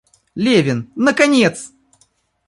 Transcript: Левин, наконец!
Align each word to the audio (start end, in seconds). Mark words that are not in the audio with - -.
Левин, 0.43 0.89
наконец! 0.95 1.73